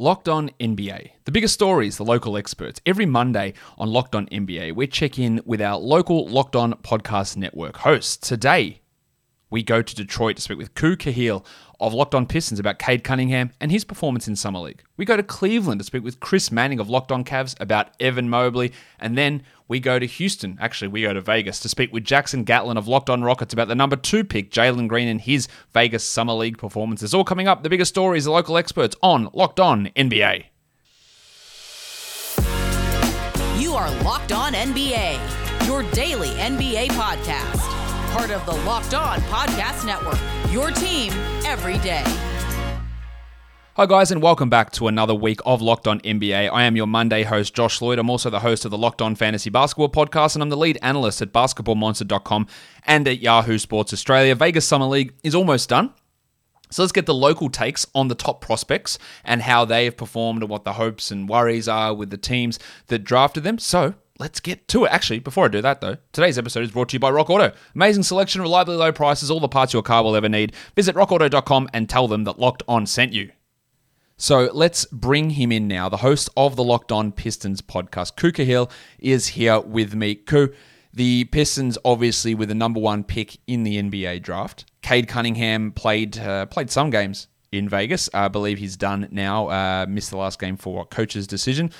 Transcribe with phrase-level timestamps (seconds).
[0.00, 1.10] Locked On NBA.
[1.26, 2.80] The biggest stories, the local experts.
[2.86, 7.36] Every Monday on Locked On NBA, we check in with our local Locked On Podcast
[7.36, 8.16] Network hosts.
[8.16, 8.80] Today,
[9.50, 11.44] we go to Detroit to speak with Ku Khahil
[11.80, 14.82] of Locked On Pistons about Cade Cunningham and his performance in Summer League.
[14.96, 18.30] We go to Cleveland to speak with Chris Manning of Locked On Cavs about Evan
[18.30, 18.72] Mobley.
[19.00, 20.58] And then we go to Houston.
[20.60, 23.68] Actually, we go to Vegas to speak with Jackson Gatlin of Locked On Rockets about
[23.68, 27.14] the number two pick, Jalen Green, and his Vegas Summer League performances.
[27.14, 30.46] All coming up, the biggest stories, the local experts on Locked On NBA.
[33.58, 37.60] You are Locked On NBA, your daily NBA podcast.
[38.12, 40.18] Part of the Locked On Podcast Network,
[40.52, 41.12] your team
[41.46, 42.29] every day.
[43.76, 46.50] Hi, guys, and welcome back to another week of Locked On NBA.
[46.52, 48.00] I am your Monday host, Josh Lloyd.
[48.00, 50.76] I'm also the host of the Locked On Fantasy Basketball podcast, and I'm the lead
[50.82, 52.48] analyst at basketballmonster.com
[52.84, 54.34] and at Yahoo Sports Australia.
[54.34, 55.94] Vegas Summer League is almost done.
[56.70, 60.42] So let's get the local takes on the top prospects and how they have performed
[60.42, 63.58] and what the hopes and worries are with the teams that drafted them.
[63.58, 64.90] So let's get to it.
[64.90, 67.52] Actually, before I do that though, today's episode is brought to you by Rock Auto.
[67.76, 70.54] Amazing selection, reliably low prices, all the parts your car will ever need.
[70.74, 73.30] Visit rockauto.com and tell them that Locked On sent you.
[74.20, 75.88] So let's bring him in now.
[75.88, 80.14] The host of the Locked On Pistons podcast, Ku Khahil, is here with me.
[80.14, 80.52] Ku,
[80.92, 84.66] the Pistons obviously with the number one pick in the NBA draft.
[84.82, 88.10] Cade Cunningham played uh, played some games in Vegas.
[88.12, 89.48] I believe he's done now.
[89.48, 91.72] Uh, missed the last game for coach's decision.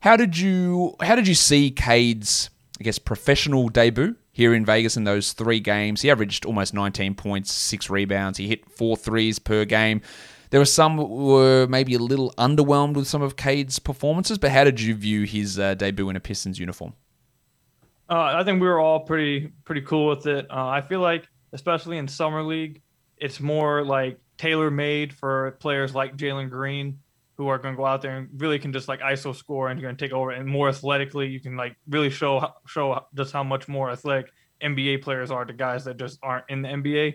[0.00, 2.48] How did you how did you see Cade's
[2.80, 6.00] I guess professional debut here in Vegas in those three games?
[6.00, 8.38] He averaged almost 19 points, six rebounds.
[8.38, 10.00] He hit four threes per game.
[10.52, 14.64] There were some were maybe a little underwhelmed with some of Cade's performances, but how
[14.64, 16.92] did you view his uh, debut in a Pistons uniform?
[18.10, 20.46] Uh, I think we were all pretty pretty cool with it.
[20.50, 22.82] Uh, I feel like, especially in summer league,
[23.16, 26.98] it's more like tailor made for players like Jalen Green,
[27.38, 29.80] who are going to go out there and really can just like ISO score and
[29.80, 30.32] you're going to take over.
[30.32, 34.30] And more athletically, you can like really show show just how much more athletic
[34.62, 37.14] NBA players are to guys that just aren't in the NBA.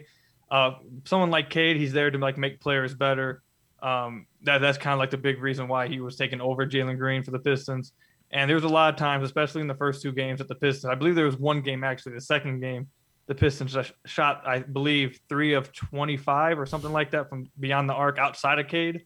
[0.49, 0.71] Uh,
[1.05, 3.41] someone like Cade, he's there to like make players better.
[3.81, 6.97] Um, that that's kind of like the big reason why he was taking over Jalen
[6.97, 7.93] Green for the Pistons.
[8.31, 10.55] And there was a lot of times, especially in the first two games at the
[10.55, 10.91] Pistons.
[10.91, 12.87] I believe there was one game actually, the second game,
[13.27, 13.75] the Pistons
[14.05, 18.59] shot, I believe, three of 25 or something like that from beyond the arc outside
[18.59, 19.05] of Cade.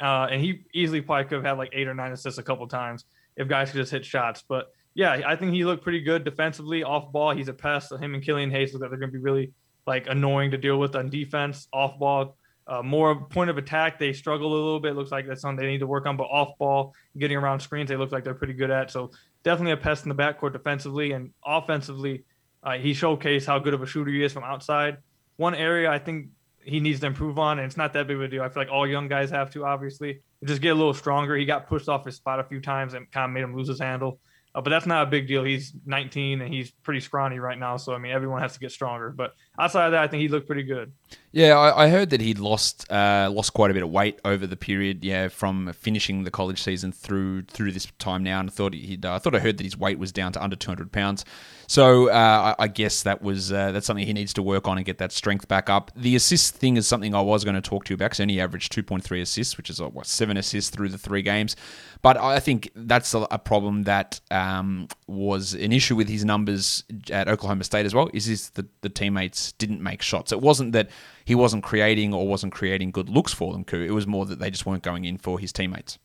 [0.00, 2.66] Uh, and he easily probably could have had like eight or nine assists a couple
[2.68, 3.04] times
[3.36, 4.44] if guys could just hit shots.
[4.46, 7.34] But yeah, I think he looked pretty good defensively off ball.
[7.34, 7.92] He's a pest.
[7.92, 9.52] Him and Killian Hayes look like they're going to be really
[9.88, 11.66] like annoying to deal with on defense.
[11.72, 14.94] Off ball, uh, more point of attack, they struggle a little bit.
[14.94, 16.16] Looks like that's something they need to work on.
[16.16, 18.90] But off ball, getting around screens, they look like they're pretty good at.
[18.90, 19.10] So
[19.42, 22.24] definitely a pest in the backcourt defensively and offensively.
[22.62, 24.98] Uh, he showcased how good of a shooter he is from outside.
[25.36, 26.28] One area I think
[26.62, 28.42] he needs to improve on, and it's not that big of a deal.
[28.42, 31.34] I feel like all young guys have to, obviously, just get a little stronger.
[31.34, 33.68] He got pushed off his spot a few times and kind of made him lose
[33.68, 34.20] his handle.
[34.54, 35.44] Uh, but that's not a big deal.
[35.44, 37.76] He's 19 and he's pretty scrawny right now.
[37.76, 39.10] So I mean, everyone has to get stronger.
[39.10, 40.92] But outside of that, I think he looked pretty good.
[41.30, 44.46] Yeah, I, I heard that he'd lost uh, lost quite a bit of weight over
[44.46, 45.04] the period.
[45.04, 49.04] Yeah, from finishing the college season through through this time now, and I thought he'd
[49.04, 51.24] uh, I thought I heard that his weight was down to under 200 pounds.
[51.66, 54.78] So uh, I, I, guess that was uh, that's something he needs to work on
[54.78, 55.90] and get that strength back up.
[55.94, 58.12] The assist thing is something I was going to talk to you about.
[58.12, 61.56] Cade only averaged 2.3 assists, which is what seven assists through the three games.
[62.00, 66.84] But I think that's a, a problem that um, was an issue with his numbers
[67.10, 68.08] at Oklahoma State as well.
[68.14, 70.32] Is this the, the teammates didn't make shots?
[70.32, 70.90] It wasn't that
[71.24, 73.64] he wasn't creating or wasn't creating good looks for them.
[73.70, 75.98] It was more that they just weren't going in for his teammates.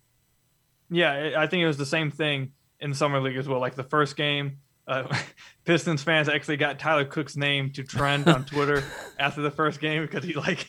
[0.89, 3.59] Yeah, I think it was the same thing in summer league as well.
[3.59, 5.15] Like the first game, uh,
[5.65, 8.83] Pistons fans actually got Tyler Cook's name to trend on Twitter
[9.19, 10.67] after the first game because he like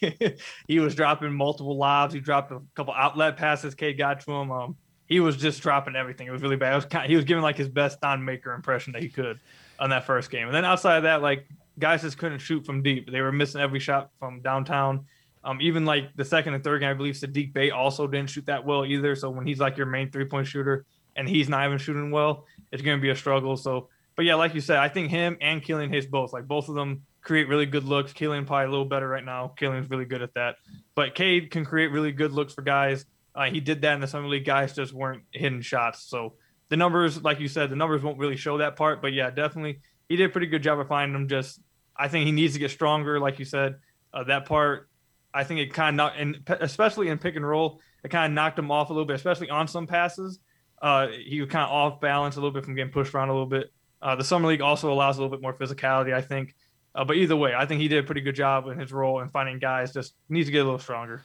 [0.69, 2.15] he was dropping multiple lobs.
[2.15, 3.75] He dropped a couple outlet passes.
[3.75, 4.51] Cade got to him.
[4.51, 6.27] Um, he was just dropping everything.
[6.27, 6.73] It was really bad.
[6.73, 9.09] It was kind of, he was giving like his best Thon Maker impression that he
[9.09, 9.39] could
[9.79, 10.47] on that first game.
[10.47, 11.47] And then outside of that, like
[11.79, 13.11] guys just couldn't shoot from deep.
[13.11, 15.07] They were missing every shot from downtown.
[15.43, 18.47] Um, even like the second and third game, I believe Saddiq Bey also didn't shoot
[18.47, 19.15] that well either.
[19.15, 20.87] So when he's like your main three point shooter
[21.17, 23.56] and he's not even shooting well, it's going to be a struggle.
[23.56, 26.69] So but yeah, like you said, I think him and Killian Hayes both, like both
[26.69, 28.12] of them create really good looks.
[28.12, 29.49] Killian probably a little better right now.
[29.49, 30.56] Killian's really good at that.
[30.94, 33.05] But Cade can create really good looks for guys.
[33.35, 34.44] Uh, he did that in the summer league.
[34.44, 36.05] Guys just weren't hitting shots.
[36.09, 36.35] So
[36.69, 39.03] the numbers, like you said, the numbers won't really show that part.
[39.03, 41.29] But yeah, definitely he did a pretty good job of finding them.
[41.29, 41.61] Just
[41.97, 43.77] I think he needs to get stronger, like you said.
[44.12, 44.89] Uh, that part,
[45.33, 48.35] I think it kind of knocked, and especially in pick and roll, it kind of
[48.35, 50.39] knocked him off a little bit, especially on some passes.
[50.81, 53.33] Uh, he was kind of off balance a little bit from getting pushed around a
[53.33, 53.73] little bit.
[54.03, 56.55] Uh, the summer league also allows a little bit more physicality, I think.
[56.95, 59.21] Uh, but either way, I think he did a pretty good job in his role
[59.21, 61.23] and finding guys just needs to get a little stronger.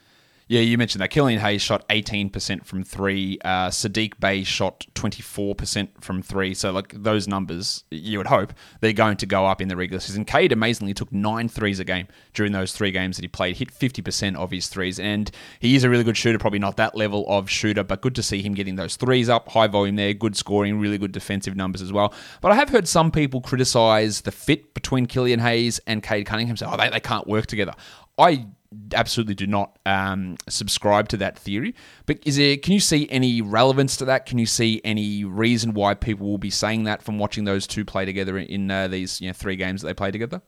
[0.50, 1.12] Yeah, you mentioned that.
[1.12, 3.38] Killian Hayes shot 18% from three.
[3.46, 6.56] Uh, Saddiq Bey shot 24% from three.
[6.56, 10.00] So, like, those numbers, you would hope they're going to go up in the regular
[10.00, 10.26] season.
[10.26, 13.72] Cade amazingly took nine threes a game during those three games that he played, hit
[13.72, 15.00] 50% of his threes.
[15.00, 15.30] And
[15.60, 18.24] he is a really good shooter, probably not that level of shooter, but good to
[18.24, 19.50] see him getting those threes up.
[19.50, 22.12] High volume there, good scoring, really good defensive numbers as well.
[22.42, 26.58] But I have heard some people criticize the fit between Killian Hayes and Cade Cunningham.
[26.58, 27.76] Say, oh, they, they can't work together.
[28.20, 28.46] I
[28.94, 31.74] absolutely do not um, subscribe to that theory.
[32.06, 32.58] But is there?
[32.58, 34.26] Can you see any relevance to that?
[34.26, 37.86] Can you see any reason why people will be saying that from watching those two
[37.86, 40.42] play together in uh, these you know three games that they play together?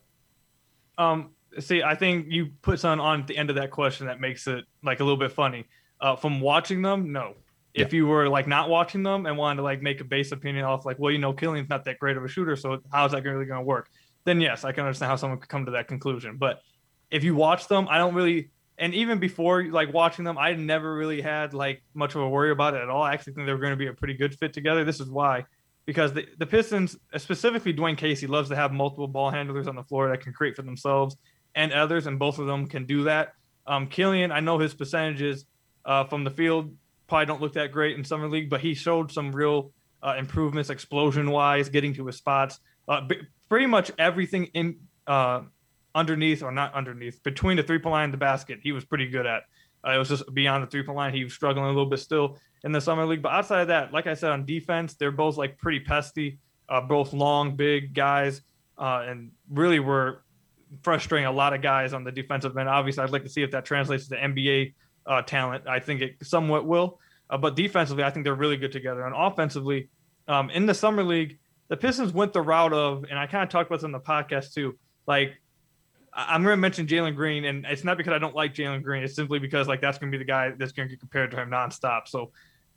[0.97, 4.19] Um, see, I think you put something on at the end of that question that
[4.19, 5.65] makes it like a little bit funny.
[5.99, 7.35] Uh, from watching them, no.
[7.73, 7.97] If yeah.
[7.97, 10.85] you were like not watching them and wanted to like make a base opinion off
[10.85, 13.45] like, well, you know, Killian's not that great of a shooter, so how's that really
[13.45, 13.89] going to work?
[14.25, 16.37] Then yes, I can understand how someone could come to that conclusion.
[16.37, 16.61] But
[17.11, 18.49] if you watch them, I don't really
[18.81, 22.49] and even before like watching them, I never really had like much of a worry
[22.49, 23.03] about it at all.
[23.03, 24.83] I actually think they were going to be a pretty good fit together.
[24.83, 25.45] This is why.
[25.85, 29.83] Because the, the Pistons, specifically Dwane Casey, loves to have multiple ball handlers on the
[29.83, 31.15] floor that can create for themselves
[31.53, 33.33] and others, and both of them can do that.
[33.67, 35.45] Um, Killian, I know his percentages
[35.85, 36.75] uh, from the field
[37.07, 40.71] probably don't look that great in summer league, but he showed some real uh, improvements
[40.71, 42.59] explosion wise, getting to his spots.
[42.87, 45.41] Uh, b- pretty much everything in uh,
[45.93, 49.07] underneath or not underneath between the three point line and the basket, he was pretty
[49.07, 49.43] good at.
[49.85, 51.13] Uh, it was just beyond the three point line.
[51.13, 53.21] He was struggling a little bit still in the summer league.
[53.21, 56.37] But outside of that, like I said, on defense, they're both like pretty pesty,
[56.69, 58.41] uh, both long, big guys,
[58.77, 60.23] uh, and really were
[60.83, 62.69] frustrating a lot of guys on the defensive end.
[62.69, 64.73] Obviously, I'd like to see if that translates to NBA
[65.05, 65.67] uh, talent.
[65.67, 66.99] I think it somewhat will.
[67.29, 69.05] Uh, but defensively, I think they're really good together.
[69.05, 69.89] And offensively,
[70.27, 71.39] um, in the summer league,
[71.69, 73.99] the Pistons went the route of, and I kind of talked about this in the
[73.99, 74.77] podcast too.
[75.07, 75.40] Like
[76.13, 79.03] I'm going to mention Jalen Green, and it's not because I don't like Jalen Green.
[79.03, 81.31] It's simply because like that's going to be the guy that's going to get compared
[81.31, 82.07] to him nonstop.
[82.07, 82.31] So,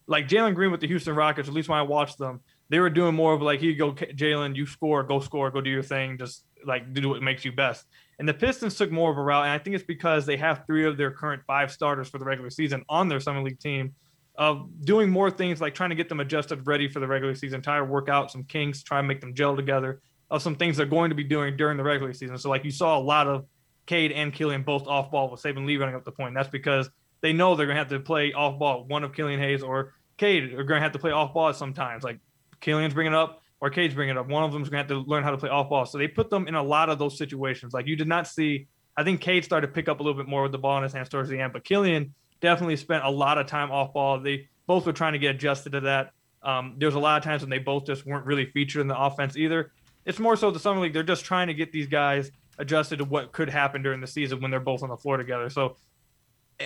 [0.07, 2.91] like Jalen Green with the Houston Rockets, at least when I watched them, they were
[2.91, 5.83] doing more of like, "Here you go, Jalen, you score, go score, go do your
[5.83, 7.87] thing, just like do what makes you best."
[8.19, 10.63] And the Pistons took more of a route, and I think it's because they have
[10.67, 13.95] three of their current five starters for the regular season on their summer league team,
[14.37, 17.61] of doing more things like trying to get them adjusted, ready for the regular season,
[17.63, 20.01] try to work out some kinks, try and make them gel together,
[20.35, 22.37] of some things they're going to be doing during the regular season.
[22.39, 23.47] So like you saw a lot of
[23.87, 26.35] Cade and Killian both off ball with Saben Lee running up the point.
[26.35, 26.91] That's because
[27.21, 28.85] they know they're going to have to play off ball.
[28.85, 32.03] One of Killian Hayes or Cade are going to have to play off ball sometimes.
[32.03, 32.19] Like
[32.61, 34.29] Killian's bringing it up or Cade's bringing up.
[34.29, 35.87] One of them's going to have to learn how to play off ball.
[35.87, 37.73] So they put them in a lot of those situations.
[37.73, 38.67] Like you did not see.
[38.97, 40.83] I think Cade started to pick up a little bit more with the ball in
[40.85, 44.21] his hands towards the end, but Killian definitely spent a lot of time off ball.
[44.21, 46.13] They both were trying to get adjusted to that.
[46.43, 48.99] Um, there's a lot of times when they both just weren't really featured in the
[48.99, 49.73] offense either
[50.05, 50.93] it's more so the summer league.
[50.93, 54.41] They're just trying to get these guys adjusted to what could happen during the season
[54.41, 55.51] when they're both on the floor together.
[55.51, 55.77] So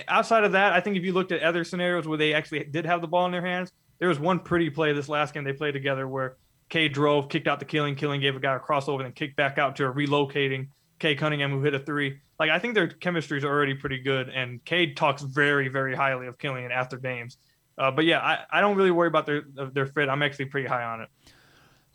[0.07, 2.85] outside of that, I think if you looked at other scenarios where they actually did
[2.85, 5.53] have the ball in their hands, there was one pretty play this last game they
[5.53, 6.37] played together where
[6.69, 9.57] Cade drove, kicked out the Killian, Killian gave a guy a crossover, and kicked back
[9.57, 10.67] out to a relocating
[10.99, 12.19] Cade Cunningham who hit a three.
[12.39, 16.27] Like I think their chemistry is already pretty good, and Cade talks very, very highly
[16.27, 17.37] of Killian after games.
[17.77, 19.43] Uh, but yeah, I, I don't really worry about their
[19.73, 20.09] their fit.
[20.09, 21.09] I'm actually pretty high on it.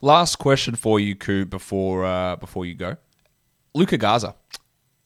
[0.04, 2.98] Last question for you, Ku, before uh, before you go.
[3.74, 4.34] Luka Garza.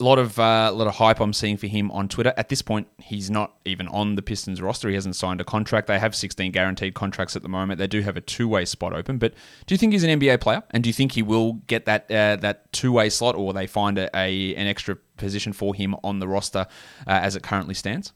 [0.00, 2.34] A lot of uh, lot of hype I'm seeing for him on Twitter.
[2.36, 4.88] At this point, he's not even on the Pistons roster.
[4.88, 5.86] He hasn't signed a contract.
[5.86, 7.78] They have 16 guaranteed contracts at the moment.
[7.78, 9.18] They do have a two way spot open.
[9.18, 9.34] But
[9.66, 10.64] do you think he's an NBA player?
[10.72, 13.68] And do you think he will get that uh, that two way slot, or they
[13.68, 16.66] find a, a, an extra position for him on the roster
[17.06, 18.14] uh, as it currently stands?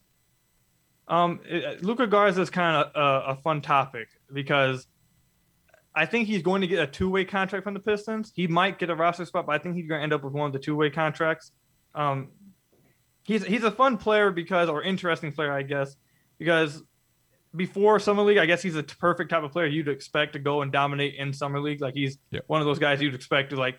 [1.06, 1.38] Um,
[1.80, 4.88] Luka Garza is kind of a, a fun topic because
[5.94, 8.32] I think he's going to get a two way contract from the Pistons.
[8.34, 10.32] He might get a roster spot, but I think he's going to end up with
[10.32, 11.52] one of the two way contracts.
[11.94, 12.28] Um,
[13.24, 15.96] he's he's a fun player because, or interesting player, I guess,
[16.38, 16.82] because
[17.54, 20.62] before summer league, I guess he's a perfect type of player you'd expect to go
[20.62, 21.80] and dominate in summer league.
[21.80, 22.44] Like he's yep.
[22.46, 23.78] one of those guys you'd expect to like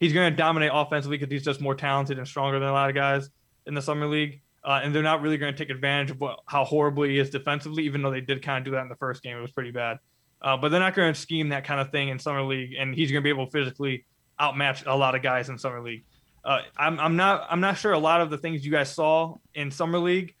[0.00, 2.90] he's going to dominate offensively because he's just more talented and stronger than a lot
[2.90, 3.30] of guys
[3.66, 4.42] in the summer league.
[4.62, 7.28] Uh, and they're not really going to take advantage of what, how horribly he is
[7.28, 9.36] defensively, even though they did kind of do that in the first game.
[9.36, 9.98] It was pretty bad.
[10.44, 12.94] Uh, but they're not going to scheme that kind of thing in summer league, and
[12.94, 14.04] he's going to be able to physically
[14.38, 16.04] outmatch a lot of guys in summer league.
[16.44, 19.36] Uh, I'm, I'm not I'm not sure a lot of the things you guys saw
[19.54, 20.34] in summer league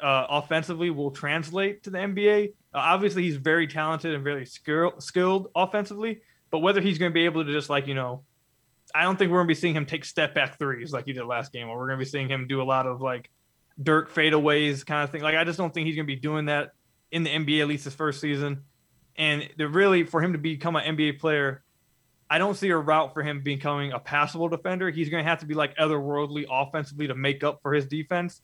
[0.00, 2.48] uh, offensively will translate to the NBA.
[2.48, 7.14] Uh, obviously, he's very talented and very skill, skilled offensively, but whether he's going to
[7.14, 8.24] be able to just like you know,
[8.92, 11.12] I don't think we're going to be seeing him take step back threes like he
[11.12, 13.30] did last game, or we're going to be seeing him do a lot of like
[13.80, 15.22] Dirk fadeaways kind of thing.
[15.22, 16.72] Like I just don't think he's going to be doing that
[17.12, 18.64] in the NBA at least his first season.
[19.16, 21.62] And really for him to become an NBA player,
[22.28, 24.90] I don't see a route for him becoming a passable defender.
[24.90, 28.40] He's going to have to be like otherworldly offensively to make up for his defense.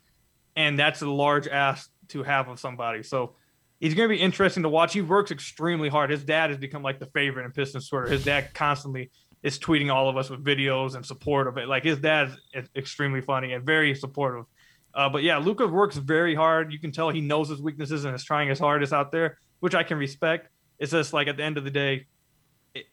[0.57, 3.03] and that's a large ask to have of somebody.
[3.03, 3.35] So
[3.79, 4.93] he's going to be interesting to watch.
[4.93, 6.11] He works extremely hard.
[6.11, 8.09] His dad has become like the favorite in Pistons Twitter.
[8.09, 9.11] His dad constantly
[9.43, 11.67] is tweeting all of us with videos and support of it.
[11.67, 14.45] Like his dad is extremely funny and very supportive.
[14.93, 16.73] Uh, but yeah, Luka works very hard.
[16.73, 19.75] You can tell he knows his weaknesses and is trying his hardest out there, which
[19.75, 20.49] I can respect.
[20.81, 22.07] It's just like at the end of the day,
[22.75, 22.87] it,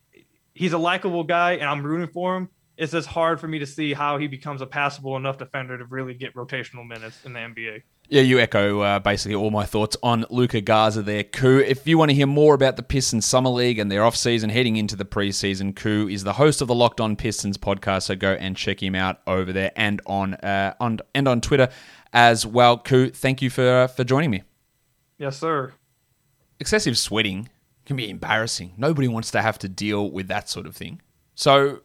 [0.53, 2.49] he's a likable guy, and I'm rooting for him.
[2.75, 5.85] It's just hard for me to see how he becomes a passable enough defender to
[5.85, 7.81] really get rotational minutes in the NBA.
[8.09, 11.59] Yeah, you echo uh, basically all my thoughts on Luka Garza there, Ku.
[11.59, 14.77] If you want to hear more about the Pistons Summer League and their offseason heading
[14.77, 18.33] into the preseason, Ku is the host of the Locked On Pistons podcast, so go
[18.33, 21.69] and check him out over there and on uh, on and on Twitter
[22.13, 22.77] as well.
[22.77, 24.43] Ku, thank you for uh, for joining me.
[25.17, 25.73] Yes, sir.
[26.59, 27.49] Excessive sweating
[27.87, 28.73] can be embarrassing.
[28.77, 31.01] Nobody wants to have to deal with that sort of thing.
[31.33, 31.81] So,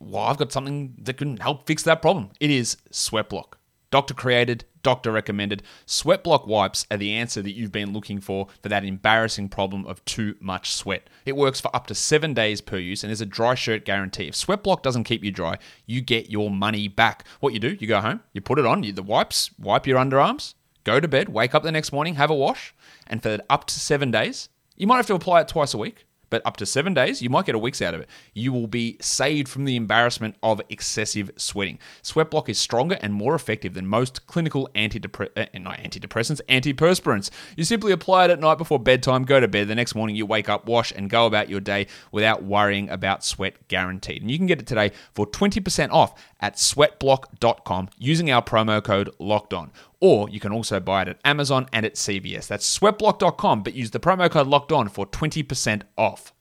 [0.00, 2.30] well, I've got something that can help fix that problem.
[2.40, 3.54] It is SweatBlock.
[3.90, 5.62] Doctor created, doctor recommended.
[5.86, 10.04] SweatBlock wipes are the answer that you've been looking for for that embarrassing problem of
[10.04, 11.08] too much sweat.
[11.24, 14.28] It works for up to seven days per use and there's a dry shirt guarantee.
[14.28, 17.24] If SweatBlock doesn't keep you dry, you get your money back.
[17.40, 19.98] What you do, you go home, you put it on, you, the wipes, wipe your
[19.98, 22.74] underarms, go to bed, wake up the next morning, have a wash,
[23.06, 26.06] and for up to seven days, you might have to apply it twice a week
[26.30, 28.08] but up to seven days, you might get a week's out of it.
[28.34, 31.78] You will be saved from the embarrassment of excessive sweating.
[32.02, 37.30] SweatBlock is stronger and more effective than most clinical antidepre- uh, not antidepressants, antiperspirants.
[37.56, 39.68] You simply apply it at night before bedtime, go to bed.
[39.68, 43.24] The next morning, you wake up, wash, and go about your day without worrying about
[43.24, 44.22] sweat guaranteed.
[44.22, 49.10] And you can get it today for 20% off at sweatblock.com using our promo code
[49.18, 49.70] locked on.
[50.00, 52.46] Or you can also buy it at Amazon and at CVS.
[52.46, 56.32] That's sweatblock.com, but use the promo code locked on for 20% off.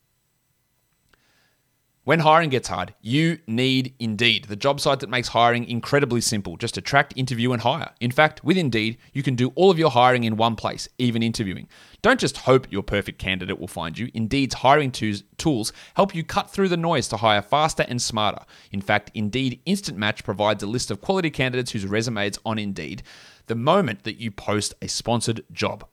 [2.06, 6.56] When hiring gets hard, you need Indeed, the job site that makes hiring incredibly simple.
[6.56, 7.90] Just attract, interview, and hire.
[8.00, 11.24] In fact, with Indeed, you can do all of your hiring in one place, even
[11.24, 11.68] interviewing.
[12.04, 14.12] Don't just hope your perfect candidate will find you.
[14.14, 18.46] Indeed's hiring tools help you cut through the noise to hire faster and smarter.
[18.72, 23.02] In fact, Indeed Instant Match provides a list of quality candidates whose resumes on Indeed
[23.48, 25.88] the moment that you post a sponsored job.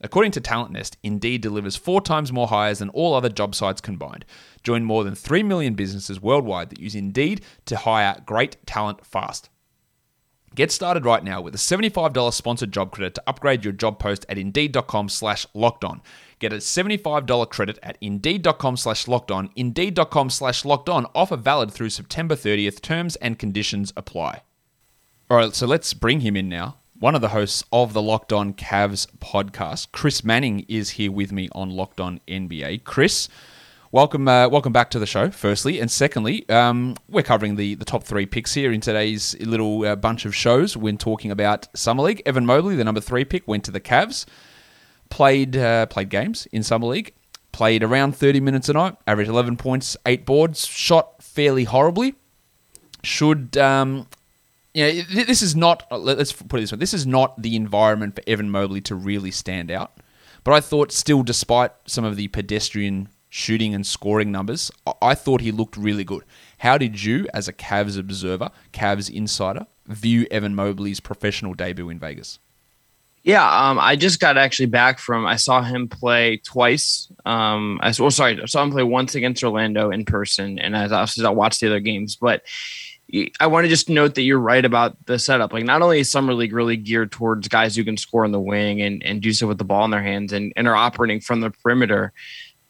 [0.00, 3.80] According to Talent Nest, Indeed delivers four times more hires than all other job sites
[3.80, 4.24] combined.
[4.62, 9.50] Join more than 3 million businesses worldwide that use Indeed to hire great talent fast.
[10.54, 14.24] Get started right now with a $75 sponsored job credit to upgrade your job post
[14.28, 16.00] at Indeed.com slash locked on.
[16.38, 19.50] Get a $75 credit at Indeed.com slash locked on.
[19.56, 21.06] Indeed.com slash locked on.
[21.14, 22.80] Offer valid through September 30th.
[22.80, 24.42] Terms and conditions apply.
[25.30, 28.32] All right, so let's bring him in now one of the hosts of the Locked
[28.32, 29.88] On Cavs podcast.
[29.92, 32.82] Chris Manning is here with me on Locked On NBA.
[32.82, 33.28] Chris,
[33.92, 35.30] welcome, uh, welcome back to the show.
[35.30, 39.84] Firstly, and secondly, um, we're covering the the top three picks here in today's little
[39.84, 40.76] uh, bunch of shows.
[40.76, 44.26] When talking about summer league, Evan Mobley, the number three pick, went to the Cavs.
[45.08, 47.14] Played uh, played games in summer league.
[47.52, 48.96] Played around thirty minutes a night.
[49.06, 50.66] Averaged eleven points, eight boards.
[50.66, 52.16] Shot fairly horribly.
[53.04, 54.08] Should um,
[54.74, 55.84] you know, this is not.
[55.90, 59.30] Let's put it this way: this is not the environment for Evan Mobley to really
[59.30, 59.98] stand out.
[60.44, 64.70] But I thought, still, despite some of the pedestrian shooting and scoring numbers,
[65.02, 66.24] I thought he looked really good.
[66.58, 71.98] How did you, as a Cavs observer, Cavs insider, view Evan Mobley's professional debut in
[71.98, 72.38] Vegas?
[73.24, 75.26] Yeah, um, I just got actually back from.
[75.26, 77.12] I saw him play twice.
[77.26, 80.88] Um, I well, sorry, I saw him play once against Orlando in person, and I
[80.88, 82.16] also watched the other games.
[82.16, 82.42] But
[83.40, 85.52] I want to just note that you're right about the setup.
[85.52, 88.40] Like, not only is Summer League really geared towards guys who can score in the
[88.40, 91.20] wing and, and do so with the ball in their hands and, and are operating
[91.20, 92.12] from the perimeter,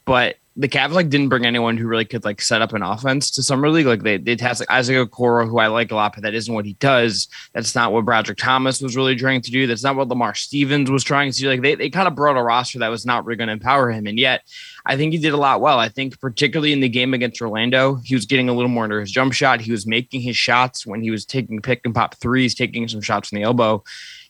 [0.05, 3.31] but the Cavs like didn't bring anyone who really could like set up an offense
[3.31, 3.85] to summer league.
[3.85, 6.53] Like they they had like Isaac Okoro, who I like a lot, but that isn't
[6.53, 7.29] what he does.
[7.53, 9.67] That's not what Brodric Thomas was really trying to do.
[9.67, 11.47] That's not what Lamar Stevens was trying to do.
[11.47, 13.89] Like they, they kind of brought a roster that was not really going to empower
[13.89, 14.05] him.
[14.05, 14.41] And yet
[14.85, 15.79] I think he did a lot well.
[15.79, 18.99] I think particularly in the game against Orlando, he was getting a little more under
[18.99, 19.61] his jump shot.
[19.61, 23.01] He was making his shots when he was taking pick and pop threes, taking some
[23.01, 23.81] shots from the elbow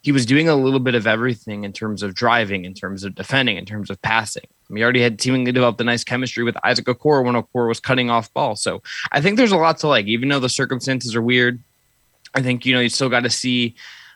[0.01, 3.15] he was doing a little bit of everything in terms of driving, in terms of
[3.15, 4.45] defending, in terms of passing.
[4.73, 8.09] He already had seemingly developed a nice chemistry with Isaac Okoro when Okoro was cutting
[8.09, 8.55] off ball.
[8.55, 11.61] So I think there's a lot to like, even though the circumstances are weird.
[12.35, 13.75] I think you know you still got to see.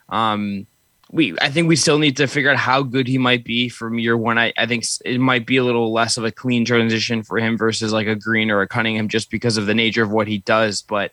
[0.09, 0.67] Um,
[1.11, 3.99] we I think we still need to figure out how good he might be from
[3.99, 4.37] year one.
[4.37, 7.57] I, I think it might be a little less of a clean transition for him
[7.57, 10.39] versus like a Green or a Cunningham just because of the nature of what he
[10.39, 10.81] does.
[10.81, 11.11] But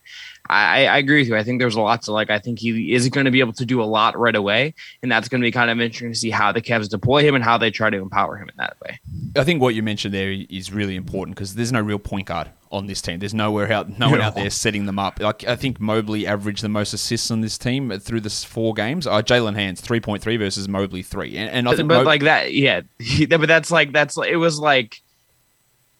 [0.50, 1.36] I, I agree with you.
[1.36, 2.28] I think there's a lot to like.
[2.28, 5.10] I think he is going to be able to do a lot right away, and
[5.10, 7.44] that's going to be kind of interesting to see how the Cavs deploy him and
[7.44, 8.98] how they try to empower him in that way.
[9.36, 12.50] I think what you mentioned there is really important because there's no real point guard
[12.72, 13.20] on this team.
[13.20, 15.20] There's nowhere out, no one out there setting them up.
[15.20, 19.06] Like I think Mobley averaged the most assists on this team through this four games.
[19.06, 22.06] Uh, Jalen Hands three point three versus Mobley three, and, and I think, but, but
[22.06, 22.80] like that, yeah,
[23.28, 25.00] but that's like that's it was like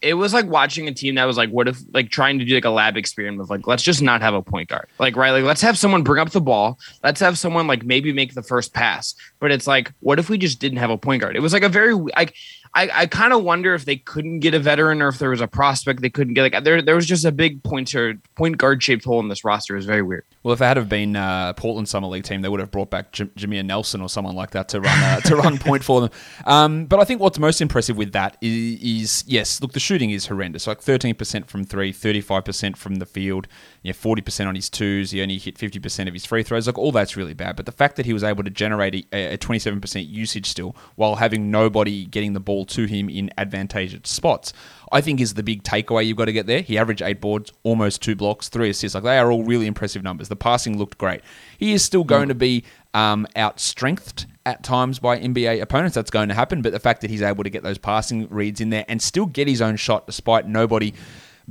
[0.01, 2.55] it was like watching a team that was like, what if like trying to do
[2.55, 4.87] like a lab experiment of like, let's just not have a point guard.
[4.97, 6.79] Like, right, like let's have someone bring up the ball.
[7.03, 9.13] Let's have someone like maybe make the first pass.
[9.39, 11.35] But it's like, what if we just didn't have a point guard?
[11.35, 12.33] It was like a very like
[12.73, 15.41] I, I kind of wonder if they couldn't get a veteran or if there was
[15.41, 16.53] a prospect they couldn't get.
[16.53, 19.75] Like there, there was just a big pointer point guard shaped hole in this roster.
[19.75, 20.23] It was very weird.
[20.43, 22.89] Well, if it had have been uh, Portland Summer League team, they would have brought
[22.89, 26.01] back J- Jameer Nelson or someone like that to run uh, to run point for
[26.01, 26.09] them.
[26.45, 30.09] Um, but I think what's most impressive with that is, is, yes, look, the shooting
[30.09, 30.65] is horrendous.
[30.65, 33.47] Like thirteen percent from three, 35 percent from the field,
[33.83, 35.11] yeah, forty percent on his twos.
[35.11, 36.65] He only hit fifty percent of his free throws.
[36.65, 37.55] Like all that's really bad.
[37.55, 40.75] But the fact that he was able to generate a twenty seven percent usage still
[40.95, 44.53] while having nobody getting the ball to him in advantageous spots.
[44.91, 46.61] I think is the big takeaway you've got to get there.
[46.61, 48.93] He averaged eight boards, almost two blocks, three assists.
[48.93, 50.27] Like they are all really impressive numbers.
[50.27, 51.21] The passing looked great.
[51.57, 55.95] He is still going to be um, outstrengthed at times by NBA opponents.
[55.95, 56.61] That's going to happen.
[56.61, 59.25] But the fact that he's able to get those passing reads in there and still
[59.25, 60.93] get his own shot despite nobody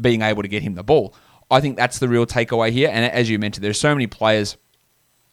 [0.01, 1.15] being able to get him the ball.
[1.51, 2.91] I think that's the real takeaway here.
[2.93, 4.57] And as you mentioned, there's so many players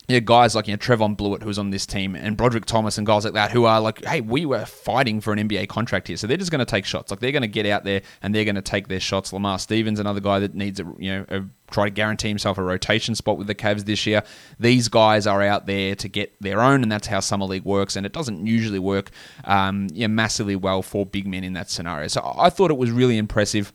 [0.08, 3.06] yeah, guys like you know Trevon Bluiett, who's on this team, and Brodric Thomas, and
[3.06, 6.16] guys like that, who are like, hey, we were fighting for an NBA contract here,
[6.16, 7.12] so they're just going to take shots.
[7.12, 9.34] Like they're going to get out there and they're going to take their shots.
[9.34, 12.64] Lamar Stevens, another guy that needs a you know a, try to guarantee himself a
[12.64, 14.24] rotation spot with the Cavs this year.
[14.58, 17.98] These guys are out there to get their own, and that's how summer league works.
[17.98, 19.12] And it doesn't usually work,
[19.44, 22.08] um, yeah, massively well for big men in that scenario.
[22.08, 23.74] So I thought it was really impressive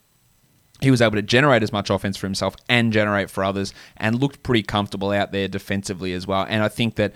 [0.82, 4.20] he was able to generate as much offense for himself and generate for others and
[4.20, 6.46] looked pretty comfortable out there defensively as well.
[6.48, 7.12] And I think that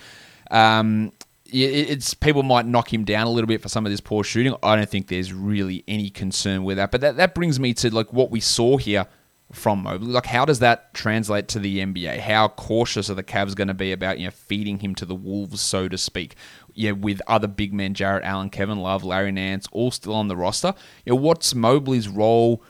[0.51, 1.13] um,
[1.47, 4.55] it's people might knock him down a little bit for some of this poor shooting.
[4.63, 6.91] I don't think there's really any concern with that.
[6.91, 9.07] But that, that brings me to like what we saw here
[9.53, 10.09] from Mobley.
[10.09, 12.19] Like, how does that translate to the NBA?
[12.19, 15.15] How cautious are the Cavs going to be about you know feeding him to the
[15.15, 16.35] wolves, so to speak?
[16.75, 20.37] Yeah, with other big men, Jarrett Allen, Kevin Love, Larry Nance, all still on the
[20.37, 20.75] roster.
[21.05, 22.63] You know, what's Mobley's role?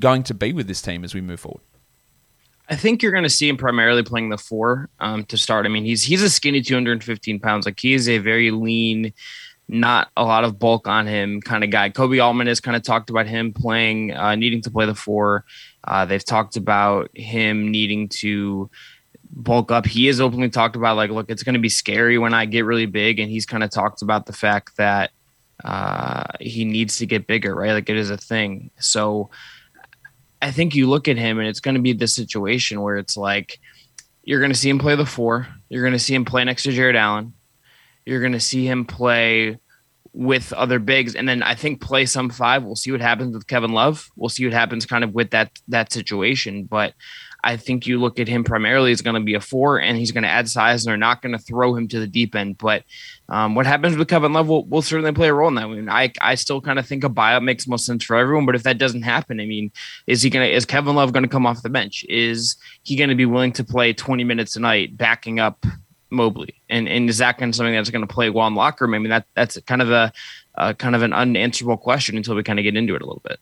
[0.00, 1.62] Going to be with this team as we move forward?
[2.68, 5.66] I think you're going to see him primarily playing the four um, to start.
[5.66, 7.66] I mean, he's he's a skinny 215 pounds.
[7.66, 9.12] Like he is a very lean,
[9.68, 11.90] not a lot of bulk on him kind of guy.
[11.90, 15.44] Koby Altman has kind of talked about him playing, uh, needing to play the four.
[15.84, 18.70] Uh, they've talked about him needing to
[19.30, 19.84] bulk up.
[19.84, 22.64] He has openly talked about like, look, it's going to be scary when I get
[22.64, 25.10] really big, and he's kind of talked about the fact that
[25.64, 27.72] uh, he needs to get bigger, right?
[27.72, 28.70] Like it is a thing.
[28.78, 29.30] So
[30.44, 33.16] I think you look at him and it's going to be this situation where it's
[33.16, 33.58] like
[34.24, 35.48] you're going to see him play the four.
[35.70, 37.32] You're going to see him play next to Jarrett Allen.
[38.04, 39.58] You're going to see him play
[40.12, 42.62] with other bigs, and then I think play some five.
[42.62, 44.10] We'll see what happens with Kevin Love.
[44.16, 46.64] We'll see what happens kind of with that that situation.
[46.64, 46.92] But
[47.44, 50.12] I think you look at him primarily as going to be a four, and he's
[50.12, 52.56] going to add size, and they're not going to throw him to the deep end.
[52.56, 52.84] But
[53.28, 55.64] um, what happens with Kevin Love will, will certainly play a role in that.
[55.64, 58.46] I mean, I, I still kind of think a buyout makes most sense for everyone.
[58.46, 59.70] But if that doesn't happen, I mean,
[60.06, 62.02] is he going to is Kevin Love going to come off the bench?
[62.08, 65.66] Is he going to be willing to play 20 minutes a night, backing up
[66.08, 66.54] Mobley?
[66.70, 68.94] And and is that kind of something that's going to play well in locker room?
[68.94, 70.12] I mean, that that's kind of a
[70.54, 73.22] uh, kind of an unanswerable question until we kind of get into it a little
[73.22, 73.38] bit.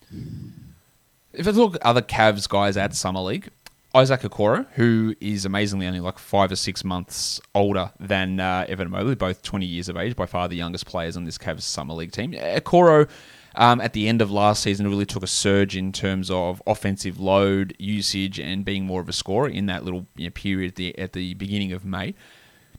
[1.33, 3.49] If I look other Cavs guys at Summer League,
[3.95, 8.91] Isaac Okoro, who is amazingly only like five or six months older than uh, Evan
[8.91, 11.93] Mobley, both 20 years of age, by far the youngest players on this Cavs Summer
[11.93, 12.33] League team.
[12.33, 13.07] Okoro,
[13.55, 17.21] um, at the end of last season, really took a surge in terms of offensive
[17.21, 20.77] load, usage, and being more of a scorer in that little you know, period at
[20.77, 22.15] the, at the beginning of May.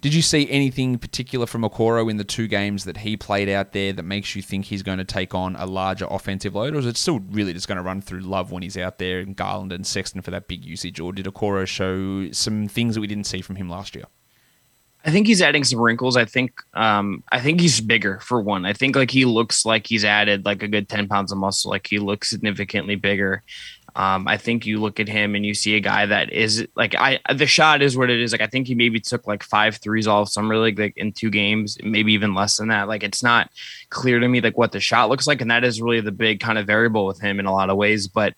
[0.04, 3.72] Did you see anything particular from Okoro in the two games that he played out
[3.72, 6.80] there that makes you think he's going to take on a larger offensive load, or
[6.80, 9.34] is it still really just going to run through Love when he's out there and
[9.34, 13.08] Garland and Sexton for that big usage, or did Okoro show some things that we
[13.08, 14.04] didn't see from him last year?
[15.06, 16.18] I think he's adding some wrinkles.
[16.18, 18.66] I think um, I think he's bigger for one.
[18.66, 21.72] I think like he looks like he's added like a good ten pounds of muscle.
[21.72, 23.42] Like he looks significantly bigger.
[23.96, 26.96] Um, I think you look at him and you see a guy that is like
[26.96, 28.32] I the shot is what it is.
[28.32, 31.30] Like I think he maybe took like five threes all summer league like in two
[31.30, 32.88] games, maybe even less than that.
[32.88, 33.52] Like it's not
[33.90, 36.40] clear to me like what the shot looks like, and that is really the big
[36.40, 38.08] kind of variable with him in a lot of ways.
[38.08, 38.34] But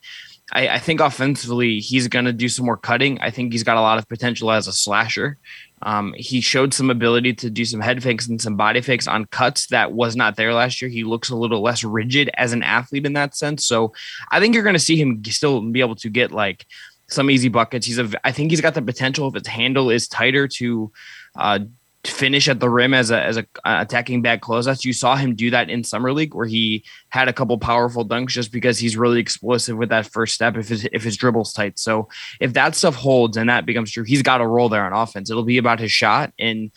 [0.51, 3.19] I, I think offensively he's to do some more cutting.
[3.19, 5.37] I think he's got a lot of potential as a slasher.
[5.85, 9.25] Um, he showed some ability to do some head fakes and some body fakes on
[9.25, 10.89] cuts that was not there last year.
[10.89, 13.65] He looks a little less rigid as an athlete in that sense.
[13.65, 13.93] So
[14.31, 16.65] I think you're going to see him still be able to get like
[17.07, 17.85] some easy buckets.
[17.85, 20.91] He's a, I think he's got the potential if his handle is tighter to
[21.35, 21.59] uh,
[22.07, 24.85] finish at the rim as a as a attacking back closeouts.
[24.85, 28.29] You saw him do that in summer league where he had a couple powerful dunks
[28.29, 31.79] just because he's really explosive with that first step if his if his dribble's tight.
[31.79, 34.93] So if that stuff holds and that becomes true, he's got a role there on
[34.93, 35.29] offense.
[35.29, 36.71] It'll be about his shot and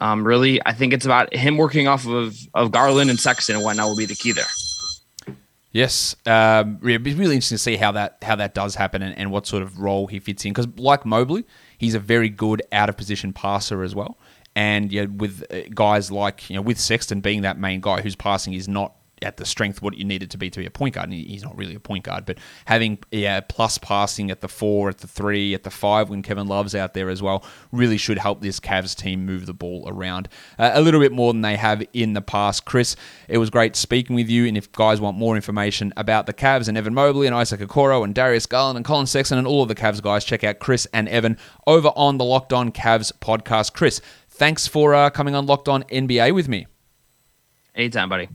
[0.00, 3.64] um, really I think it's about him working off of of Garland and Sexton and
[3.64, 4.44] whatnot will be the key there.
[5.70, 9.16] Yes, um, it'd be really interesting to see how that how that does happen and,
[9.18, 10.52] and what sort of role he fits in.
[10.52, 11.44] Because like Mobley,
[11.76, 14.18] he's a very good out of position passer as well.
[14.58, 18.16] And yeah, with uh, guys like you know, with Sexton being that main guy whose
[18.16, 18.92] passing is not
[19.22, 21.10] at the strength what you needed to be to be a point guard.
[21.10, 24.88] And he's not really a point guard, but having yeah plus passing at the four,
[24.88, 28.18] at the three, at the five when Kevin Love's out there as well really should
[28.18, 31.56] help this Cavs team move the ball around uh, a little bit more than they
[31.56, 32.64] have in the past.
[32.64, 32.96] Chris,
[33.28, 34.44] it was great speaking with you.
[34.44, 38.02] And if guys want more information about the Cavs and Evan Mobley and Isaac Okoro
[38.02, 40.86] and Darius Garland and Collin Sexton and all of the Cavs guys, check out Chris
[40.92, 43.72] and Evan over on the Locked On Cavs podcast.
[43.72, 44.00] Chris,
[44.38, 46.66] thanks for uh, coming on Locked On NBA with me.
[47.74, 48.28] Anytime, buddy.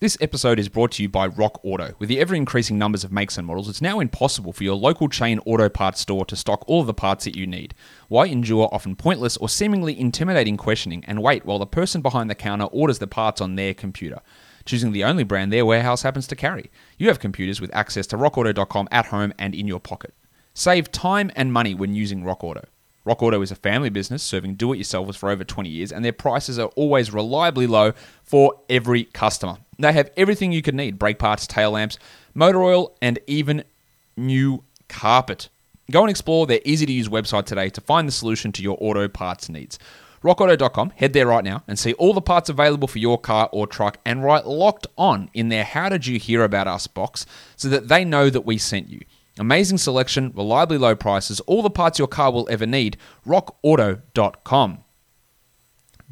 [0.00, 1.92] This episode is brought to you by Rock Auto.
[1.98, 5.10] With the ever increasing numbers of makes and models, it's now impossible for your local
[5.10, 7.74] chain auto parts store to stock all of the parts that you need.
[8.08, 12.34] Why endure often pointless or seemingly intimidating questioning and wait while the person behind the
[12.34, 14.22] counter orders the parts on their computer?
[14.64, 16.70] Choosing the only brand their warehouse happens to carry.
[16.96, 20.14] You have computers with access to rockauto.com at home and in your pocket.
[20.54, 22.64] Save time and money when using Rock Auto.
[23.04, 26.04] Rock Auto is a family business serving do it yourselfers for over 20 years, and
[26.04, 29.58] their prices are always reliably low for every customer.
[29.78, 31.98] They have everything you could need brake parts, tail lamps,
[32.34, 33.64] motor oil, and even
[34.16, 35.48] new carpet.
[35.90, 38.76] Go and explore their easy to use website today to find the solution to your
[38.80, 39.78] auto parts needs.
[40.22, 43.66] RockAuto.com, head there right now and see all the parts available for your car or
[43.66, 47.24] truck and write locked on in their How Did You Hear About Us box
[47.56, 49.00] so that they know that we sent you.
[49.40, 52.98] Amazing selection, reliably low prices, all the parts your car will ever need.
[53.26, 54.84] RockAuto.com.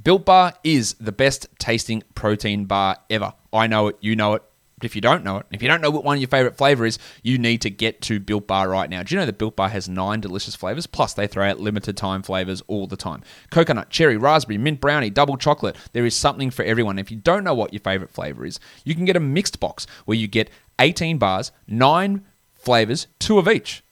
[0.02, 3.34] Built Bar is the best tasting protein bar ever.
[3.52, 4.42] I know it, you know it.
[4.80, 6.86] If you don't know it, if you don't know what one of your favorite flavor
[6.86, 9.02] is, you need to get to Built Bar right now.
[9.02, 10.86] Do you know that Built Bar has nine delicious flavors?
[10.86, 15.10] Plus, they throw out limited time flavors all the time coconut, cherry, raspberry, mint brownie,
[15.10, 15.76] double chocolate.
[15.92, 16.98] There is something for everyone.
[16.98, 19.86] If you don't know what your favorite flavor is, you can get a mixed box
[20.06, 22.24] where you get 18 bars, nine
[22.58, 23.82] flavors, two of each.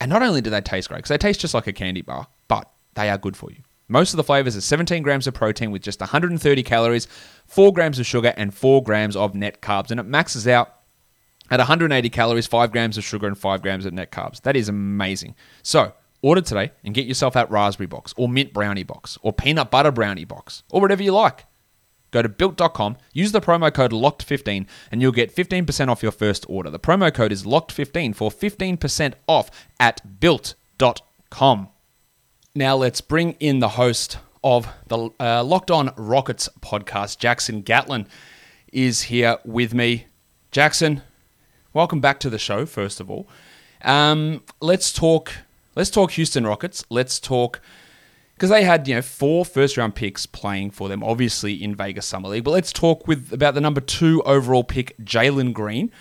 [0.00, 2.28] And not only do they taste great, because they taste just like a candy bar,
[2.48, 3.58] but they are good for you.
[3.88, 7.06] Most of the flavors are 17 grams of protein with just 130 calories,
[7.46, 9.90] 4 grams of sugar, and 4 grams of net carbs.
[9.90, 10.76] And it maxes out
[11.50, 14.40] at 180 calories, 5 grams of sugar, and 5 grams of net carbs.
[14.42, 15.34] That is amazing.
[15.62, 19.70] So, order today and get yourself that raspberry box, or mint brownie box, or peanut
[19.70, 21.44] butter brownie box, or whatever you like.
[22.12, 26.44] Go to built.com, use the promo code LOCKED15, and you'll get 15% off your first
[26.48, 26.70] order.
[26.70, 31.68] The promo code is LOCKED15 for 15% off at built.com.
[32.54, 38.06] Now let's bring in the host of the uh, Locked On Rockets podcast, Jackson Gatlin,
[38.72, 40.06] is here with me.
[40.50, 41.00] Jackson,
[41.72, 42.66] welcome back to the show.
[42.66, 43.26] First of all,
[43.80, 45.32] um, let's talk.
[45.74, 46.84] Let's talk Houston Rockets.
[46.90, 47.62] Let's talk
[48.42, 52.06] because they had you know four first round picks playing for them, obviously in Vegas
[52.06, 52.42] Summer League.
[52.42, 55.92] But let's talk with about the number two overall pick, Jalen Green,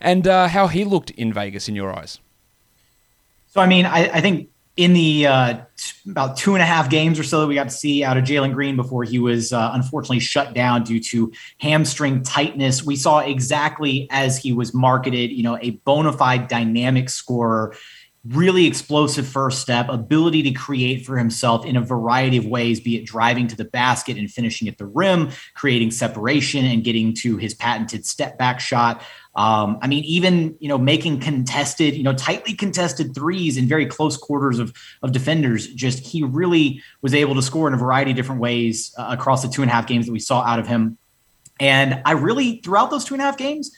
[0.00, 2.18] and uh, how he looked in Vegas in your eyes.
[3.46, 6.90] So I mean, I, I think in the uh, t- about two and a half
[6.90, 9.52] games or so that we got to see out of Jalen Green before he was
[9.52, 15.30] uh, unfortunately shut down due to hamstring tightness, we saw exactly as he was marketed,
[15.30, 17.76] you know, a bona fide dynamic scorer,
[18.28, 22.96] really explosive first step, ability to create for himself in a variety of ways, be
[22.96, 27.36] it driving to the basket and finishing at the rim, creating separation and getting to
[27.36, 29.02] his patented step back shot.
[29.36, 33.86] Um, I mean, even you know, making contested, you know, tightly contested threes in very
[33.86, 35.66] close quarters of of defenders.
[35.74, 39.42] Just he really was able to score in a variety of different ways uh, across
[39.42, 40.98] the two and a half games that we saw out of him.
[41.60, 43.76] And I really, throughout those two and a half games,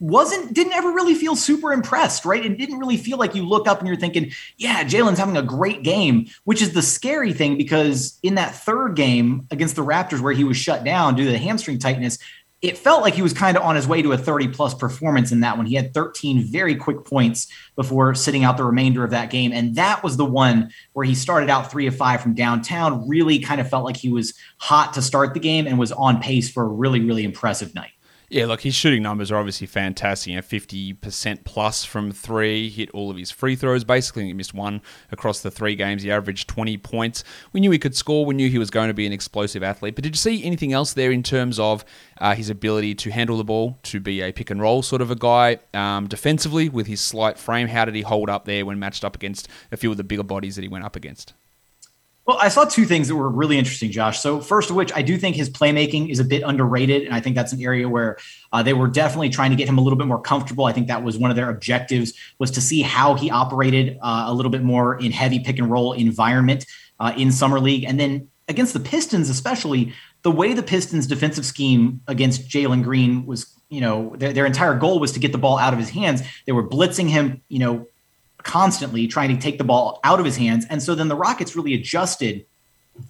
[0.00, 2.44] wasn't didn't ever really feel super impressed, right?
[2.44, 5.42] It didn't really feel like you look up and you're thinking, yeah, Jalen's having a
[5.42, 10.20] great game, which is the scary thing because in that third game against the Raptors
[10.20, 12.18] where he was shut down due to the hamstring tightness,
[12.62, 15.32] it felt like he was kind of on his way to a 30 plus performance
[15.32, 15.64] in that one.
[15.64, 19.52] He had 13 very quick points before sitting out the remainder of that game.
[19.52, 23.38] And that was the one where he started out three of five from downtown, really
[23.38, 26.50] kind of felt like he was hot to start the game and was on pace
[26.50, 27.92] for a really, really impressive night.
[28.32, 30.30] Yeah, look, his shooting numbers are obviously fantastic.
[30.30, 33.82] You know, fifty percent plus from three, hit all of his free throws.
[33.82, 36.04] Basically, he missed one across the three games.
[36.04, 37.24] He averaged twenty points.
[37.52, 38.24] We knew he could score.
[38.24, 39.96] We knew he was going to be an explosive athlete.
[39.96, 41.84] But did you see anything else there in terms of
[42.18, 45.10] uh, his ability to handle the ball, to be a pick and roll sort of
[45.10, 47.66] a guy um, defensively with his slight frame?
[47.66, 50.22] How did he hold up there when matched up against a few of the bigger
[50.22, 51.34] bodies that he went up against?
[52.26, 54.20] Well, I saw two things that were really interesting, Josh.
[54.20, 57.02] So, first of which, I do think his playmaking is a bit underrated.
[57.02, 58.18] And I think that's an area where
[58.52, 60.66] uh, they were definitely trying to get him a little bit more comfortable.
[60.66, 64.24] I think that was one of their objectives was to see how he operated uh,
[64.26, 66.66] a little bit more in heavy pick and roll environment
[67.00, 67.84] uh, in Summer League.
[67.84, 73.24] And then against the Pistons, especially, the way the Pistons defensive scheme against Jalen Green
[73.24, 75.88] was, you know, their, their entire goal was to get the ball out of his
[75.88, 76.22] hands.
[76.46, 77.86] They were blitzing him, you know,
[78.42, 80.66] constantly trying to take the ball out of his hands.
[80.68, 82.46] And so then the Rockets really adjusted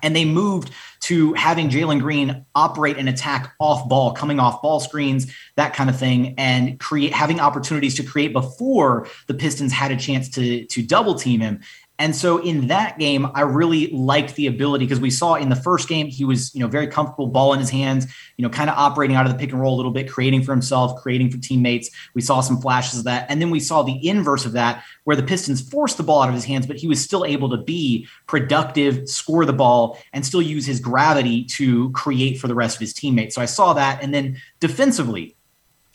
[0.03, 4.81] and they moved to having Jalen Green operate and attack off ball, coming off ball
[4.81, 9.91] screens, that kind of thing, and create having opportunities to create before the Pistons had
[9.91, 11.61] a chance to to double team him.
[12.01, 15.55] And so in that game, I really liked the ability because we saw in the
[15.55, 18.07] first game he was, you know, very comfortable, ball in his hands,
[18.39, 20.43] you know, kind of operating out of the pick and roll a little bit, creating
[20.43, 21.91] for himself, creating for teammates.
[22.15, 25.15] We saw some flashes of that, and then we saw the inverse of that, where
[25.15, 27.59] the Pistons forced the ball out of his hands, but he was still able to
[27.59, 32.77] be productive, score the ball, and still use his gravity to create for the rest
[32.77, 33.35] of his teammates.
[33.35, 35.37] So I saw that, and then defensively,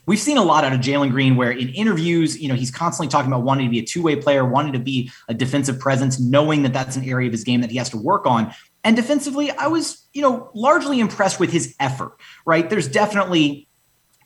[0.05, 3.09] we've seen a lot out of Jalen Green where in interviews, you know, he's constantly
[3.09, 6.19] talking about wanting to be a two way player, wanting to be a defensive presence,
[6.19, 8.53] knowing that that's an area of his game that he has to work on.
[8.83, 12.13] And defensively, I was, you know, largely impressed with his effort,
[12.45, 12.69] right?
[12.69, 13.67] There's definitely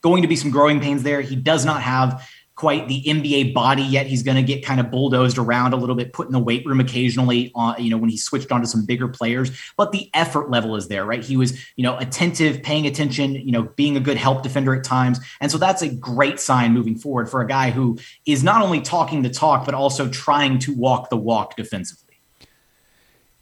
[0.01, 1.21] going to be some growing pains there.
[1.21, 2.27] He does not have
[2.59, 4.05] quite the NBA body yet.
[4.05, 6.65] He's going to get kind of bulldozed around a little bit, put in the weight
[6.65, 9.49] room occasionally, on, you know, when he switched on to some bigger players.
[9.77, 11.23] But the effort level is there, right?
[11.23, 14.83] He was, you know, attentive, paying attention, you know, being a good help defender at
[14.83, 15.21] times.
[15.39, 18.81] And so that's a great sign moving forward for a guy who is not only
[18.81, 22.08] talking the talk, but also trying to walk the walk defensively.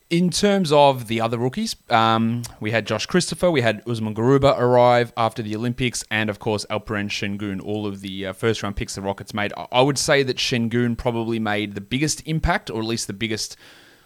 [0.10, 4.58] In terms of the other rookies, um, we had Josh Christopher, we had Usman Garuba
[4.58, 8.78] arrive after the Olympics, and of course Alperen Sengun, all of the uh, first round
[8.78, 9.52] picks the Rockets made.
[9.70, 13.58] I would say that Sengun probably made the biggest impact, or at least the biggest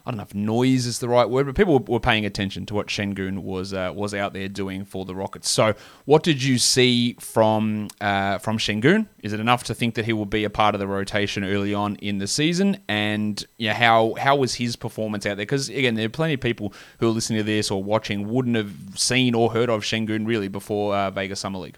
[0.06, 2.74] I don't know if noise is the right word, but people were paying attention to
[2.74, 5.50] what Sengun was uh, was out there doing for the Rockets.
[5.50, 9.08] So, what did you see from uh, from Sengun?
[9.22, 11.74] Is it enough to think that he will be a part of the rotation early
[11.74, 12.78] on in the season?
[12.88, 15.46] And yeah, how how was his performance out there?
[15.46, 18.56] Because again, there are plenty of people who are listening to this or watching wouldn't
[18.56, 21.78] have seen or heard of Sengun really before uh, Vegas Summer League.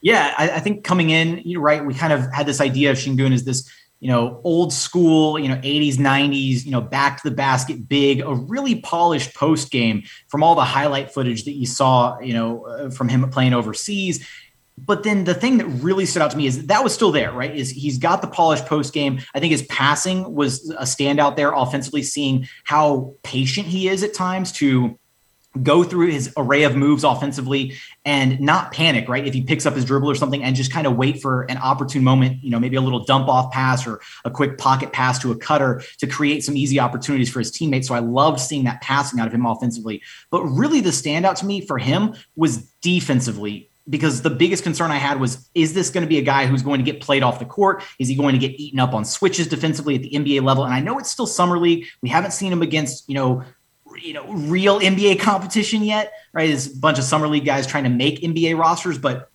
[0.00, 1.82] Yeah, I, I think coming in, you're right.
[1.82, 3.70] We kind of had this idea of Sengun as this
[4.04, 8.20] you know, old school, you know, 80s, 90s, you know, back to the basket big,
[8.20, 12.66] a really polished post game from all the highlight footage that you saw, you know,
[12.66, 14.28] uh, from him playing overseas.
[14.76, 17.12] But then the thing that really stood out to me is that, that was still
[17.12, 17.56] there, right?
[17.56, 19.20] Is he's got the polished post game.
[19.34, 24.12] I think his passing was a standout there offensively, seeing how patient he is at
[24.12, 24.98] times to
[25.62, 29.26] go through his array of moves offensively and not panic, right?
[29.26, 31.58] If he picks up his dribble or something and just kind of wait for an
[31.58, 35.18] opportune moment, you know, maybe a little dump off pass or a quick pocket pass
[35.20, 37.88] to a cutter to create some easy opportunities for his teammates.
[37.88, 40.02] So I loved seeing that passing out of him offensively.
[40.30, 44.96] But really the standout to me for him was defensively because the biggest concern I
[44.96, 47.38] had was is this going to be a guy who's going to get played off
[47.38, 47.82] the court?
[47.98, 50.64] Is he going to get eaten up on switches defensively at the NBA level?
[50.64, 51.86] And I know it's still summer league.
[52.00, 53.44] We haven't seen him against, you know,
[53.98, 56.48] you know real NBA competition yet, right?
[56.48, 59.30] There's a bunch of summer league guys trying to make NBA rosters, but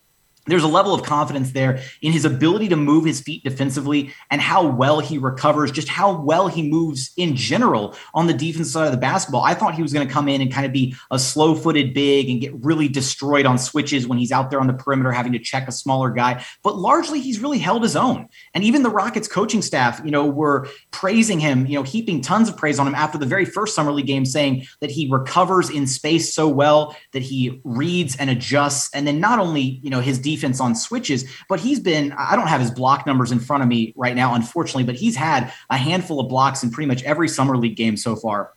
[0.50, 4.42] there's a level of confidence there in his ability to move his feet defensively and
[4.42, 8.86] how well he recovers, just how well he moves in general on the defense side
[8.86, 9.44] of the basketball.
[9.44, 11.94] I thought he was going to come in and kind of be a slow footed
[11.94, 15.34] big and get really destroyed on switches when he's out there on the perimeter having
[15.34, 16.44] to check a smaller guy.
[16.64, 18.28] But largely, he's really held his own.
[18.54, 22.50] And even the Rockets coaching staff, you know, were praising him, you know, heaping tons
[22.50, 25.70] of praise on him after the very first summer league game, saying that he recovers
[25.70, 28.90] in space so well, that he reads and adjusts.
[28.94, 32.36] And then not only, you know, his defense defense on switches, but he's been, I
[32.36, 35.52] don't have his block numbers in front of me right now, unfortunately, but he's had
[35.70, 38.54] a handful of blocks in pretty much every summer league game so far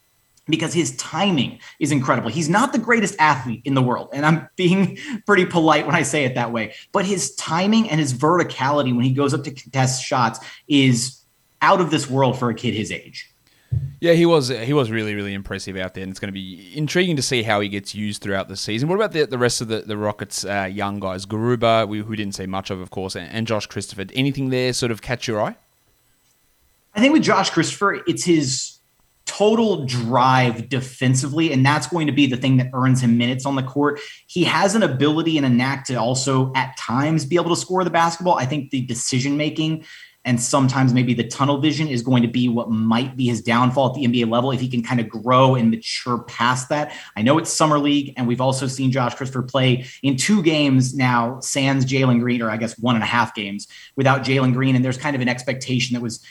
[0.46, 2.28] because his timing is incredible.
[2.28, 6.02] He's not the greatest athlete in the world, and I'm being pretty polite when I
[6.02, 9.50] say it that way, but his timing and his verticality when he goes up to
[9.50, 11.22] contest shots is
[11.60, 13.31] out of this world for a kid his age.
[14.00, 16.72] Yeah, he was he was really really impressive out there, and it's going to be
[16.76, 18.88] intriguing to see how he gets used throughout the season.
[18.88, 22.16] What about the, the rest of the the Rockets' uh, young guys, Garuba, we, who
[22.16, 24.06] didn't see much of, of course, and, and Josh Christopher?
[24.12, 25.54] Anything there sort of catch your eye?
[26.94, 28.78] I think with Josh Christopher, it's his
[29.24, 33.54] total drive defensively, and that's going to be the thing that earns him minutes on
[33.54, 34.00] the court.
[34.26, 37.84] He has an ability and a knack to also at times be able to score
[37.84, 38.34] the basketball.
[38.34, 39.84] I think the decision making
[40.24, 43.88] and sometimes maybe the tunnel vision is going to be what might be his downfall
[43.88, 46.92] at the NBA level if he can kind of grow and mature past that.
[47.16, 50.94] I know it's summer league, and we've also seen Josh Christopher play in two games
[50.94, 54.76] now, sans Jalen Green, or I guess one and a half games without Jalen Green,
[54.76, 56.24] and there's kind of an expectation that was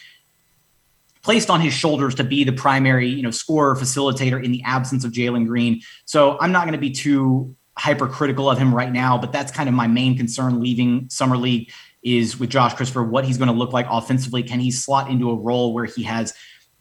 [1.21, 5.03] placed on his shoulders to be the primary, you know, scorer facilitator in the absence
[5.03, 5.81] of Jalen Green.
[6.05, 9.69] So I'm not going to be too hypercritical of him right now, but that's kind
[9.69, 11.71] of my main concern leaving summer league
[12.03, 14.43] is with Josh Christopher, what he's going to look like offensively.
[14.43, 16.33] Can he slot into a role where he has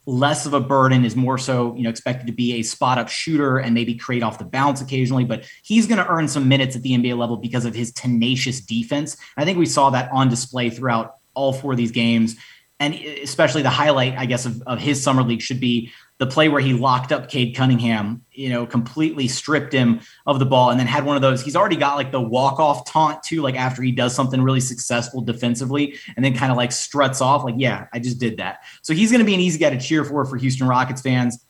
[0.07, 3.09] less of a burden, is more so, you know, expected to be a spot up
[3.09, 6.75] shooter and maybe create off the bounce occasionally, but he's going to earn some minutes
[6.75, 9.17] at the NBA level because of his tenacious defense.
[9.37, 12.37] I think we saw that on display throughout all four of these games.
[12.81, 16.51] And especially the highlight, I guess, of, of his summer league should be the play
[16.51, 20.79] where he locked up Cade Cunningham, you know, completely stripped him of the ball and
[20.79, 21.43] then had one of those.
[21.43, 24.61] He's already got like the walk off taunt too, like after he does something really
[24.61, 28.59] successful defensively and then kind of like struts off, like, yeah, I just did that.
[28.83, 31.43] So he's going to be an easy guy to cheer for for Houston Rockets fans.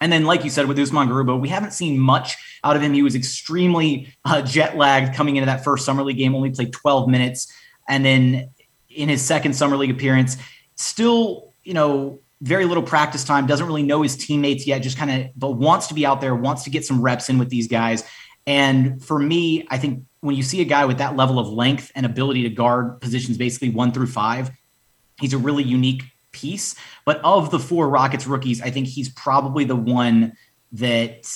[0.00, 2.92] And then, like you said, with Usman Garuba, we haven't seen much out of him.
[2.92, 6.72] He was extremely uh, jet lagged coming into that first summer league game, only played
[6.72, 7.52] 12 minutes.
[7.88, 8.50] And then
[8.88, 10.36] in his second summer league appearance,
[10.76, 15.10] still, you know, very little practice time, doesn't really know his teammates yet, just kind
[15.10, 17.68] of, but wants to be out there, wants to get some reps in with these
[17.68, 18.04] guys.
[18.46, 21.92] And for me, I think when you see a guy with that level of length
[21.94, 24.50] and ability to guard positions basically one through five,
[25.20, 26.02] he's a really unique
[26.32, 26.74] piece.
[27.04, 30.32] But of the four Rockets rookies, I think he's probably the one
[30.72, 31.30] that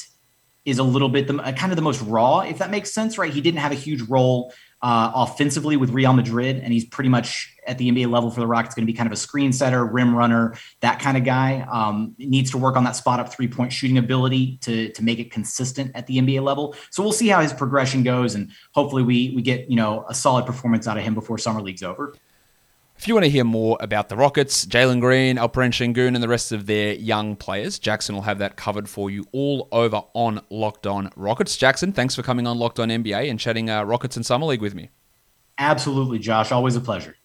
[0.64, 3.32] is a little bit the kind of the most raw, if that makes sense, right?
[3.32, 7.55] He didn't have a huge role uh, offensively with Real Madrid, and he's pretty much
[7.66, 9.84] at the NBA level for the Rockets going to be kind of a screen setter,
[9.84, 11.66] rim runner, that kind of guy.
[11.70, 15.18] Um, needs to work on that spot up three point shooting ability to to make
[15.18, 16.74] it consistent at the NBA level.
[16.90, 20.14] So we'll see how his progression goes, and hopefully we we get you know a
[20.14, 22.14] solid performance out of him before summer league's over.
[22.98, 26.28] If you want to hear more about the Rockets, Jalen Green, Alperen Sengun, and the
[26.28, 30.40] rest of their young players, Jackson will have that covered for you all over on
[30.48, 31.58] Locked On Rockets.
[31.58, 34.62] Jackson, thanks for coming on Locked On NBA and chatting uh, Rockets and Summer League
[34.62, 34.88] with me.
[35.58, 36.50] Absolutely, Josh.
[36.50, 37.16] Always a pleasure.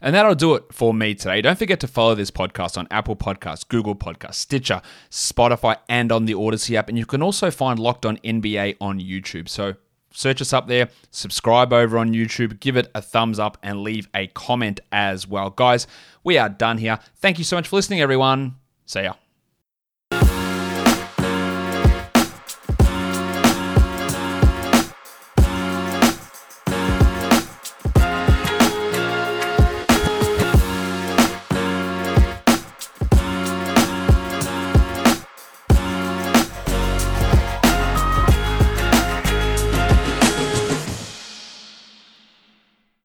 [0.00, 1.40] And that'll do it for me today.
[1.40, 6.26] Don't forget to follow this podcast on Apple Podcasts, Google Podcasts, Stitcher, Spotify, and on
[6.26, 6.88] the Odyssey app.
[6.88, 9.48] And you can also find Locked On NBA on YouTube.
[9.48, 9.74] So
[10.12, 14.08] search us up there, subscribe over on YouTube, give it a thumbs up, and leave
[14.14, 15.50] a comment as well.
[15.50, 15.86] Guys,
[16.24, 16.98] we are done here.
[17.16, 18.56] Thank you so much for listening, everyone.
[18.84, 19.25] See ya.